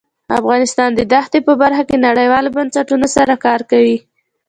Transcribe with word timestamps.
افغانستان 0.39 0.89
د 0.95 1.01
دښتې 1.13 1.39
په 1.47 1.53
برخه 1.61 1.83
کې 1.89 2.03
نړیوالو 2.07 2.53
بنسټونو 2.57 3.07
سره 3.15 3.33
کار 3.45 3.59
کوي. 3.71 3.97